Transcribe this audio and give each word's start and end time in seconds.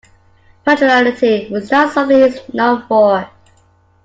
Punctuality 0.65 1.47
was 1.51 1.69
not 1.69 1.93
something 1.93 2.17
he 2.17 2.23
is 2.23 2.41
known 2.55 2.81
for. 2.87 3.29